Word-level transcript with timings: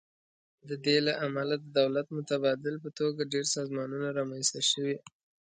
د 0.69 0.71
دې 0.85 0.97
له 1.07 1.13
امله 1.25 1.53
د 1.59 1.65
دولت 1.79 2.07
متبادل 2.17 2.75
په 2.83 2.89
توګه 2.99 3.29
ډیر 3.33 3.45
سازمانونه 3.55 4.07
رامینځ 4.17 4.47
ته 4.53 4.61
شوي. 4.71 4.95